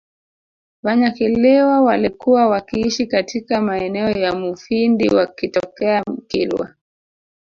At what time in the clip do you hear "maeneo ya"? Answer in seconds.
3.61-4.35